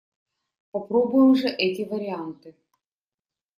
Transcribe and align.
Попробуем 0.71 1.35
же 1.35 1.47
эти 1.47 1.83
варианты! 1.83 2.55